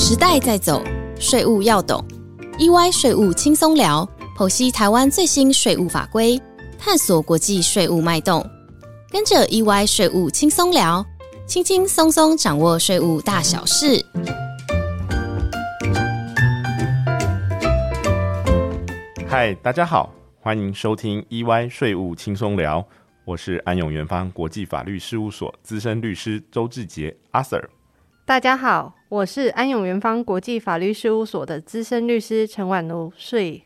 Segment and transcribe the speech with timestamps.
[0.00, 0.80] 时代在走，
[1.18, 2.02] 税务要懂。
[2.56, 6.40] EY 税务轻松聊，剖析台湾最新税务法规，
[6.78, 8.48] 探索国际税务脉动。
[9.10, 11.04] 跟着 EY 税务轻松聊，
[11.48, 14.06] 轻轻松松掌握税务大小事。
[19.28, 22.86] 嗨，大家好，欢迎收听 EY 税务轻松聊，
[23.24, 27.68] 我是安永元方国际法律事务所资深律师周志杰阿 Sir。
[28.24, 33.10] 大家好，我是安永元方国际法律事务所的资深律师陈婉如。
[33.16, 33.64] 税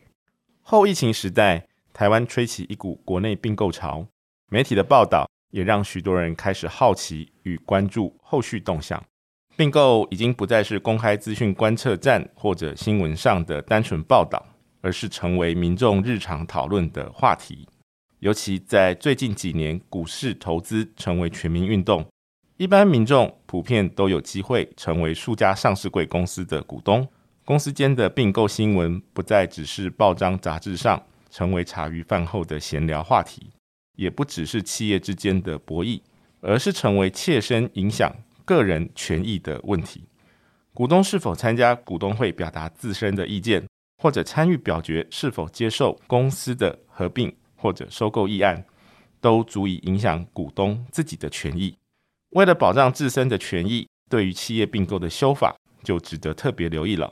[0.61, 4.07] 后疫情时代，台湾吹起一股国内并购潮，
[4.49, 9.03] 媒体的报道也让许多人开始好奇与关注后续动向。
[9.57, 14.41] 并购已经不再是公开资讯观测站或者新闻上的单纯报道。
[14.85, 17.65] 而是成为民众日常讨论的话题，
[18.19, 22.05] 尤其在最近几年，股市投资成为全民运动，
[22.63, 27.05] 一般民众普遍都有机会成为数家上市贵公司的股东。
[27.43, 33.49] 公司间的并购新闻不再只是报章杂志上成为茶余饭后的闲聊话题，
[33.97, 35.99] 也不只是企业之间的博弈，
[36.39, 38.09] 而是成为切身影响
[38.45, 40.05] 个人权益的问题。
[40.73, 43.61] 股东是否参加股东会表达自身的意见？
[44.01, 48.63] 或者参与表决是否接受公司的合并或者收购议案，
[49.19, 51.75] 都足以影响股东自己的权益。
[52.35, 57.11] 为了保障自身的权益，对于企业并购的修法就值得特别留意了。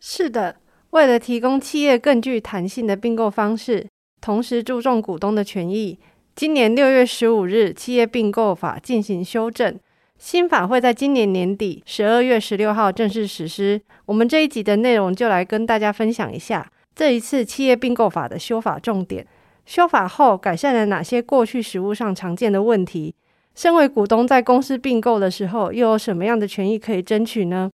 [0.00, 0.56] 是的，
[0.90, 3.86] 为了提供企业更具弹性的并购方式，
[4.20, 5.98] 同时注重股东的权益，
[6.34, 9.78] 今年六月十五日，企业并购法进行修正。
[10.18, 13.80] 新法会在今年年底十二月十六号正式实施。
[14.06, 19.26] 我们这一集的内容就来跟大家分享一下这一次企业并购法的修法重点。
[19.66, 23.14] 修法后改善了哪些过去实务上常见的问题？
[23.54, 27.70] 身为股东在公司并购的时候，又有什么样的权益可以争取呢？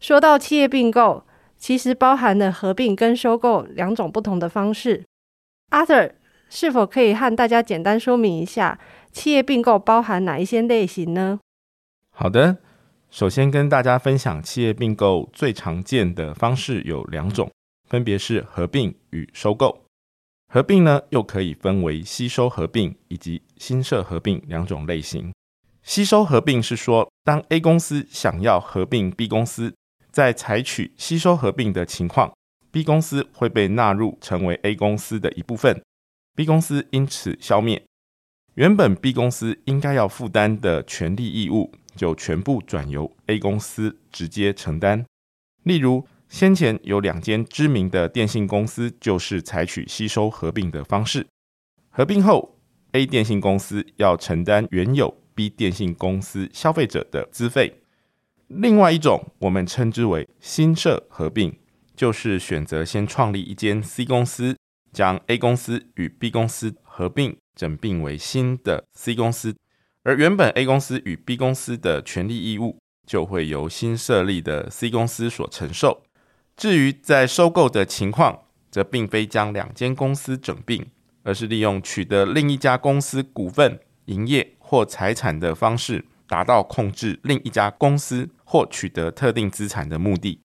[0.00, 1.24] 说到企业并购，
[1.56, 5.04] 其实包含了合并跟收购两种不同的方式。
[5.70, 6.12] Arthur
[6.48, 8.78] 是否可以和大家简单说明一下
[9.12, 11.38] 企业并购包含哪一些类型呢？
[12.10, 12.56] 好的，
[13.10, 17.50] 首先跟大家分享企业并购最常见的方式有两种，
[17.88, 19.81] 分别是合并与收购。
[20.52, 25.32] 合并呢，又可以分为吸收合并以及新设合并两种类型。
[25.82, 29.74] 吸收合并是说，当 A 公司想要合并 B 公司，
[30.10, 32.30] 在采取吸收合并的情况
[32.70, 35.82] ，B 公司会被纳入成为 A 公司的一部分
[36.36, 37.82] ，B 公司因此消灭，
[38.56, 41.72] 原本 B 公司应该要负担的权利义务。
[41.96, 45.04] 就全部转由 A 公司直接承担。
[45.62, 51.26] 例如，先前有两间知名的电信公司，就是采取吸收合并的方式。
[51.90, 52.58] 合并后
[52.92, 57.82] ，A 电信公司要承担原有 B 电信公司消费者的资费。
[58.48, 61.54] 另外一种，我们称之为新设合并，
[61.94, 64.56] 就是选择先创立一间 C 公司，
[64.90, 69.54] 将 A 公司与 B 公司合并整并为新的 C 公司。
[70.02, 76.04] 而原本 A 公司与 B 公司的权利义务，就会由新设立的 C 公司所承受。
[76.62, 80.86] 至于在收购的情况，则并非将两间公司整并，
[81.24, 90.38] 而是利用取得另一家公司股份、营业或财产的方式，达到控制另一家公司或取得特定资产的目的。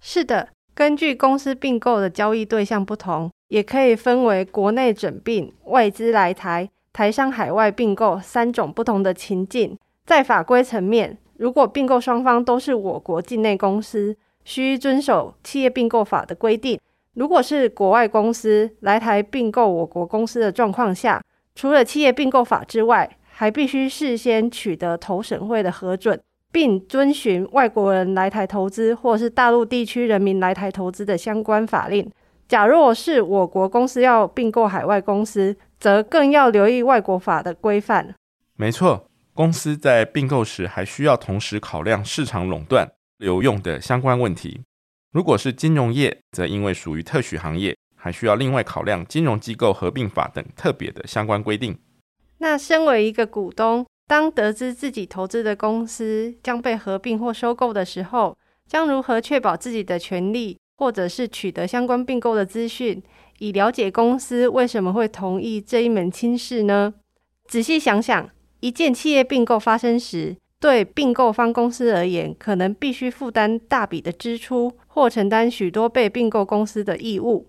[0.00, 6.70] 是的，根据公司并购的交易对象不同，也可以分为国内整并、外资来台。
[6.94, 14.16] 台商海外并购三种不同的情境，在法规层面，如果并购双方都是我国境内公司，
[14.48, 16.78] 需遵守企业并购法的规定；
[17.12, 21.22] 如果是国外公司来台并购我国公司的状况下，
[21.54, 26.18] 除了企业并购法之外，还必须事先取得投审会的核准，
[26.50, 32.10] 并遵循外国人来台投资或是大陆地区人民来台投资的相关法令。
[32.48, 38.14] 假若是我国公司要并购海外公司，则更要留意外国法的规范。
[38.56, 44.62] 没错，公司在并购时还需要同时考量市场垄断、留用的相关问题。
[45.12, 51.76] 如果是金融业，则因为属于特许行业，还需要另外考量金融机构合并法等特别的相关规定。
[52.38, 58.36] 那身为一个股东，当得知自己投资的公司将被合并或收购的时候，
[58.66, 63.02] 将如何确保自己的权利，或者是取得相关并购的资讯？
[63.38, 66.94] 以了解公司为什么会同意这一门亲事呢？
[67.46, 68.30] 仔细想想，
[68.60, 77.48] 一件企业并购发生时，对并购方公司而言，可能必须负担大笔的支出，或承担许多被并购公司的义务。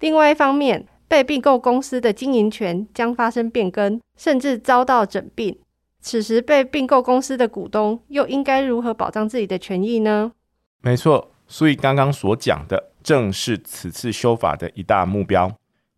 [0.00, 5.58] 另外一方面，被并购公司的经营权将发生变更，甚至遭到整并。
[6.00, 10.32] 此时，被并购公司的股东又应该如何保障自己的权益呢？
[10.82, 15.50] 没错，所以刚刚所讲的，正是此次修法的一大目标，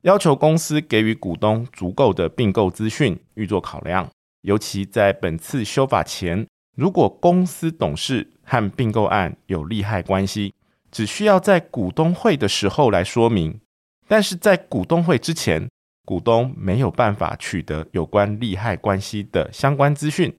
[0.02, 4.08] 要求公司给予股东足够的并购资讯，预做考量。
[4.40, 6.44] 尤其在本次修法前，
[6.74, 10.54] 如果公司董事和并购案有利害关系，
[10.90, 13.60] 只需要在股东会的时候来说明；
[14.08, 15.68] 但是在股东会之前，
[16.04, 20.36] 股东没有办法取得有关利害关系的相关资讯。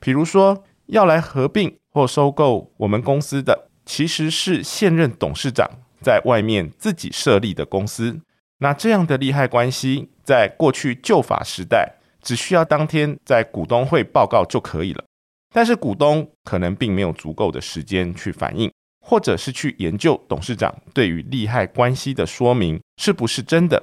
[0.00, 3.68] 比如说，要来合并或收购我们公司的。
[3.84, 5.68] 其实是现任董事长
[6.00, 8.20] 在外面自己设立的公司，
[8.58, 15.04] 那这样的利害关系，在过去旧法时代，只需要当天在股东会报告就可以了。
[15.52, 23.82] 但是股东可能并没有足够的时间去反映，或者是去研究董事长对于利害关系的说明是不是真的，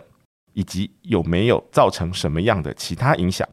[0.53, 3.47] 以及有没有造成什么样的其他影响。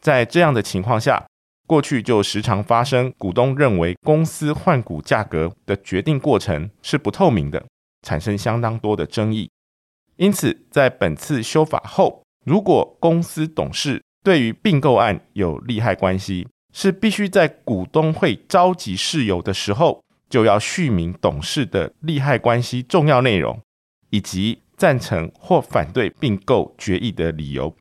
[0.00, 1.24] 在这样的情况下。
[1.68, 7.62] 过去就时常发生，股东认为公司换股价格的决定过程是不透明的，
[8.00, 9.50] 产生相当多的争议。
[10.16, 23.60] 因此，在本次修法后，如果公司董事对于并购案有利害关系，是必须在股东会召集事由的时候，就要续明董事的利害关系重要内容，
[24.10, 27.74] 以及赞成或反对并购决议的理由。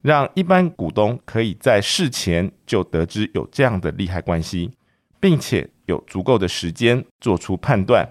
[0.00, 4.70] 让一般股东可以在事前就得知有这样的利害关系，
[5.18, 8.08] 并且有足够的时间做出判断，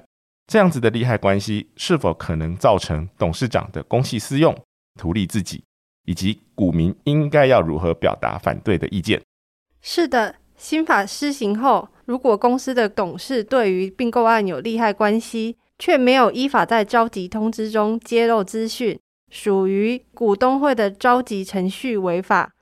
[0.48, 4.54] 这样子的利害关系是否可能造成董事长的公器私用、
[5.00, 5.64] 图利自己，
[6.04, 9.20] 以及股民应该要如何表达反对的意见。
[9.82, 19.00] 是的，新法施行后，如果公司的董事对于并购案有利害关系，却没有依法在召集通知中揭露资讯。
[19.30, 22.54] 属于股东会的召集程序违法，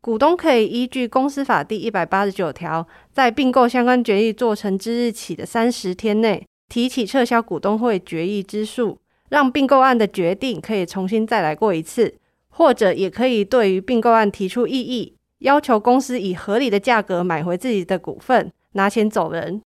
[0.00, 8.98] 股东可以依据公司法第一百八十九条，在并购相关决议做成之日起的三十天内，提起撤销股东会决议之诉，
[9.28, 12.16] 让并购案的决定可以重新再来过一次，
[12.48, 19.62] 或者也可以对于并购案提出异议，要求公司以合理的价格买回自己的股份，拿钱走人。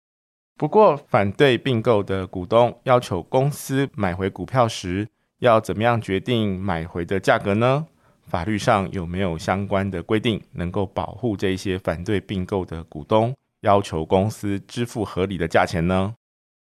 [0.56, 7.86] 不过，反对并购的股东要求公司买回股票时，要怎么样决定买回的价格呢？
[8.26, 16.14] 法律上有没有相关的规定，能够保护这些反对并购的股东，要求公司支付合理的价钱呢？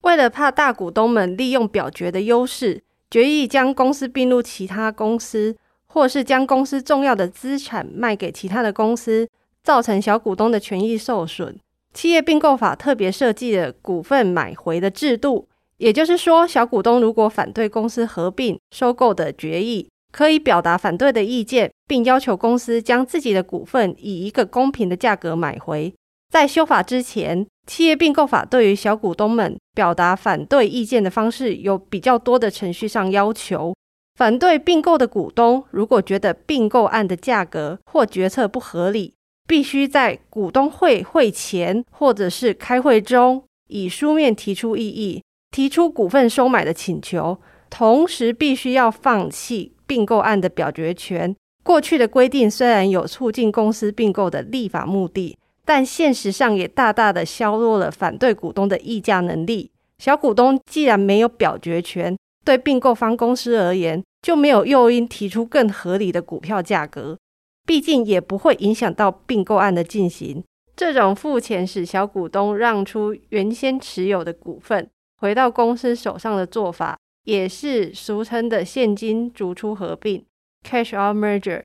[0.02, 5.58] 为了怕大股东们利用表决的优势，决议将公司并入其他公司，
[5.92, 9.28] 或是将公司重要的资产卖给其他的公司，
[9.62, 11.54] 造成小股东的权益受损，
[11.92, 15.46] 企业并购法特别设计了股份买回的制度。
[15.76, 25.92] 也就是说，小股东如果反对公司合并、收购的决议，可以表达反对的意见，并要求公司将自己的股份以一个公平的价格买回。
[26.30, 33.74] 在修法之前，企业并购法对于小股东们表达反对意见的方式有比较多的程序上要求。
[34.22, 39.14] 反对并购的股东如果觉得并购案的价格或决策不合理，
[39.48, 45.20] 必须在股东会会前或者是开会中以书面提出异议。
[45.50, 51.34] 提出股份收买的请求，同时必须要放弃并购案的表决权。
[51.64, 59.72] 过去的规定虽然有促进公司并购的立法目的，但现实上也大大的削弱了反对股东的议价能力。
[59.98, 67.18] 小股东既然没有表决权，对并购方公司而言就没有诱因提出更合理的股票价格，
[67.66, 70.42] 毕竟也不会影响到并购案的进行。
[70.74, 74.88] 这种付钱使小股东让出原先持有的股份。
[75.20, 80.24] 回到公司手上的做法，也是俗称的现金逐出合并
[80.66, 81.62] （cash out merger）。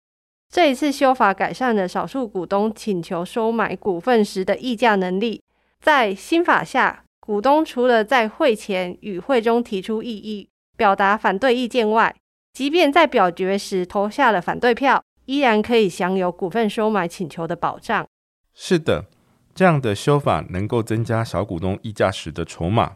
[0.54, 5.42] 这一次修法改善了少数股东请求收买股份时的议价能力。
[5.82, 12.16] 在新法下，股东除了在会前与会中提出异议、表达反对意见外，
[12.58, 18.04] 即便在表决时投下了反对票，依然可以享有股份收买请求的保障。
[18.56, 19.06] 是的，
[19.54, 22.94] 这样的修法能够增加小股东议价时的筹码。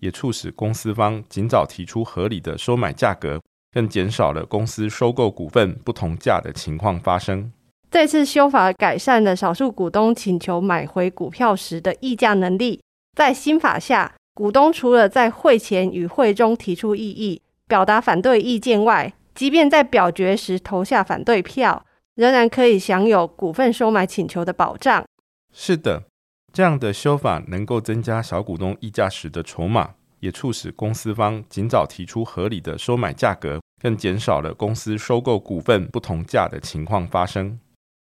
[0.00, 3.40] 也促使公司方尽早提出合理的收买价格，
[3.72, 7.52] 更减少了公司收购股份不同价的情况发生。
[7.88, 12.80] 这次修法改善了少数股东请求买回股票时的议价能力。
[13.14, 25.04] 在新法下，股东除了在会前与会中提出异议、表达反对意见外，即便在表决时投下反对票，仍然可以享有股份收买请求的保障。
[25.52, 26.04] 是的。
[26.52, 37.60] 这样的修法能够增加小股东议价时的筹码，也促使公司方尽早提出合理的收买价格，更减少了公司收购股份不同价的情况发生。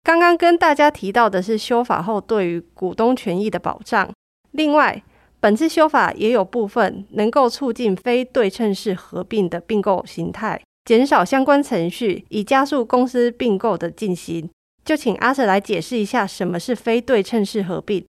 [0.01, 4.09] 刚刚跟大家提到的是修法后对于股东权益的保障。
[4.51, 5.03] 另外，
[5.39, 14.49] 本次修法也有部分能够促进非对称式合并的并购形态，减少相关程序，以加速公司并购的进行。
[14.83, 18.05] 就请阿 Sir 来解释一下什么是非对称式合并。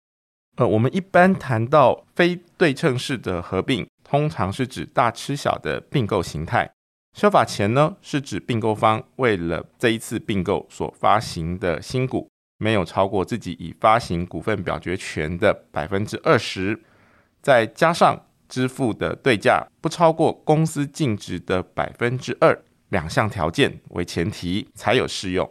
[0.57, 6.71] 呃，我们一般谈到非对称式的合并，通常是指大吃小的并购形态。
[7.17, 16.81] 修法前呢，是指并购方为了这一次并购所发行的新股，没有超过自己已发行股份表决权的百分之二十，
[17.49, 25.51] 再加上支付的对价不超过公司净值的百分之二，两项条件为前提才有适用。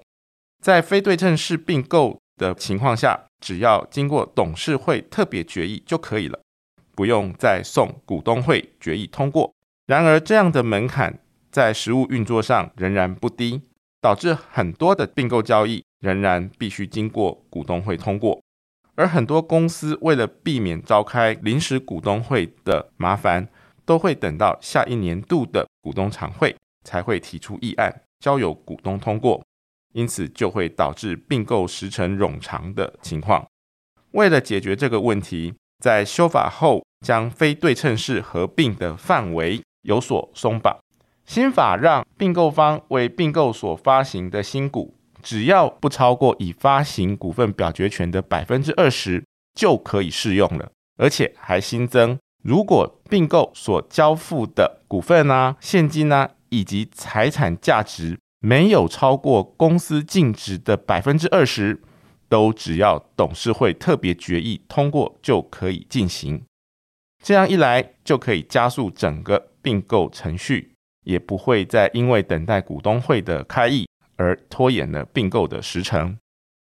[0.64, 6.40] 在非对称式并购的情况下，只要经过董事会特别决议就可以了，
[6.94, 9.52] 不用再送股东会决议通过。
[9.88, 11.18] 然而，这样的门槛。
[11.50, 13.64] 在实物运作上仍然不低，
[14.00, 18.40] 导致很多的并购交易仍然必须经过股东会通过，
[18.98, 23.48] 而很多公司为了避免召开临时股东会的麻烦，
[23.86, 29.46] 都会等到下一年度的股东常会才会提出议案交由股东通过，
[29.94, 33.46] 因此就会导致并购时程冗长的情况。
[34.12, 40.76] 为了解决这个问题，在修法后将非对称式合并的范围有所松绑。
[41.24, 44.96] 新法让并购方为并购所发行的新股，
[45.28, 50.72] 只要不超过已发行股份表决权的百分之二十，就可以适用了。
[50.96, 61.82] 而且还新增，如果并购所交付的股份啊、现金啊以及财产价值没有超过公司净值的百分之二十，
[62.30, 66.42] 都只要董事会特别决议通过就可以进行。
[67.22, 70.72] 这样一来，就可以加速整个并购程序。
[71.04, 76.18] 也不会再因为等待股东会的开议而拖延了并购的时程。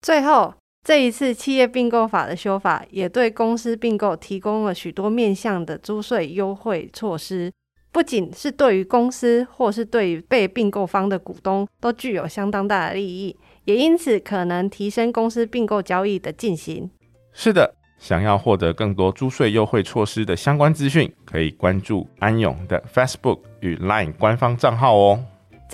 [0.02, 7.52] 最后，这一次企业并购法的修法，也对公司并购提供了许多面向的租税优惠措施，
[7.92, 16.90] 不仅是对于公司，或是对于被并购方的股东，都具有相当大的利益，也因此可能提升公司并购交易的进行。
[17.32, 17.76] 是的。
[17.96, 25.24] 想要获得更多租税优惠措施的相关资讯，可以关注安永的 Facebook 与 Line 官方账号哦。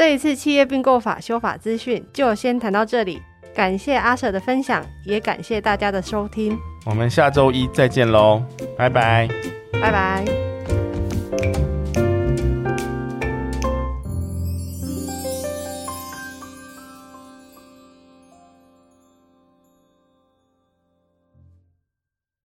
[0.00, 3.20] 这一次企业并购法修法资讯就先谈到这里，
[3.54, 6.58] 感谢阿舍的分享，也感谢大家的收听。
[6.86, 8.42] 我们下周一再见喽，
[8.78, 9.28] 拜拜，
[9.74, 10.39] 拜拜。